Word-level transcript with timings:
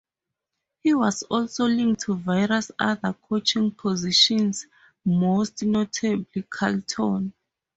He 0.79 0.95
was 0.95 1.21
also 1.21 1.67
linked 1.67 2.01
to 2.05 2.15
various 2.15 2.71
other 2.79 3.13
coaching 3.13 3.69
positions, 3.69 4.65
most 5.05 5.61
notably 5.61 6.41
Carlton. 6.49 7.33